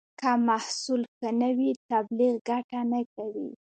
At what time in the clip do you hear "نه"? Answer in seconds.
1.41-1.49, 2.91-3.01